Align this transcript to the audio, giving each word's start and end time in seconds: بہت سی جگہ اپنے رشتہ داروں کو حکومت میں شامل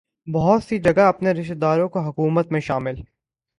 بہت 0.27 0.63
سی 0.63 0.77
جگہ 0.77 1.01
اپنے 1.01 1.31
رشتہ 1.31 1.53
داروں 1.53 1.89
کو 1.89 1.99
حکومت 1.99 2.51
میں 2.51 2.59
شامل 2.59 2.95